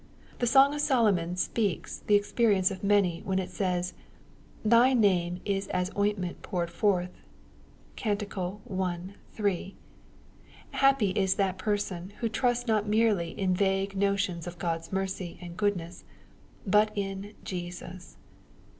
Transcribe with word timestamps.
The 0.39 0.47
Song 0.47 0.73
of 0.73 0.81
Solo 0.81 1.11
mon 1.11 1.35
speaks 1.35 1.99
the 2.07 2.15
experience 2.15 2.71
of 2.71 2.83
many, 2.83 3.19
when 3.23 3.37
it 3.37 3.51
says," 3.51 3.93
thy 4.73 4.93
name 4.95 5.41
is 5.45 5.67
as 5.67 5.91
ointment 5.95 6.41
poured 6.41 6.71
forth." 6.71 7.11
(Cant. 7.95 8.23
i. 8.35 8.99
3.) 9.33 9.75
Happy 10.71 11.09
is 11.11 11.35
that 11.35 11.59
person, 11.59 12.13
who 12.19 12.29
trusts 12.29 12.65
not 12.65 12.87
merely 12.87 13.29
in 13.39 13.53
vague 13.53 13.95
notions 13.95 14.47
of 14.47 14.57
God's 14.57 14.91
mercy 14.91 15.37
and 15.39 15.55
goodness, 15.55 16.03
but 16.65 16.89
in" 16.97 17.35
Jesus." 17.43 18.17